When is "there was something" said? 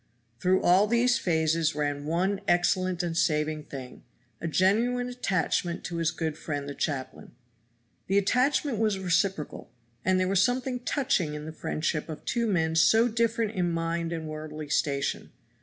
10.19-10.79